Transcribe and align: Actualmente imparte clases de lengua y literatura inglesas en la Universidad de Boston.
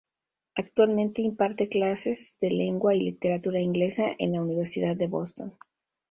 Actualmente 0.55 1.21
imparte 1.21 1.69
clases 1.69 2.35
de 2.41 2.49
lengua 2.49 2.95
y 2.95 3.01
literatura 3.01 3.61
inglesas 3.61 4.13
en 4.17 4.31
la 4.31 4.41
Universidad 4.41 4.95
de 4.95 5.05
Boston. 5.05 5.53